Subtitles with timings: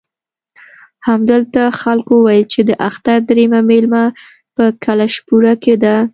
[1.07, 4.03] همدلته خلکو وویل چې د اختر درېیمه مېله
[4.55, 5.95] په کلشپوره کې ده.